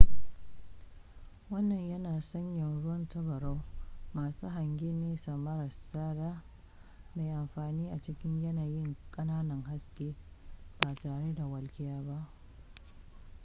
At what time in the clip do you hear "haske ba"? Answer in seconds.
9.63-10.95